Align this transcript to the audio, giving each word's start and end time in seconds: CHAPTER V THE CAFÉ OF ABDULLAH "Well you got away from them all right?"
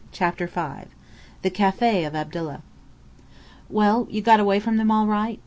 CHAPTER 0.11 0.47
V 0.47 0.87
THE 1.43 1.51
CAFÉ 1.51 2.07
OF 2.07 2.15
ABDULLAH 2.15 2.63
"Well 3.69 4.07
you 4.09 4.23
got 4.23 4.39
away 4.39 4.59
from 4.59 4.77
them 4.77 4.89
all 4.89 5.05
right?" 5.05 5.39